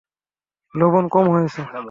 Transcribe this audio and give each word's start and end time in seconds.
লবণ 0.75 1.05
কম 1.13 1.25
হয়েছে। 1.33 1.61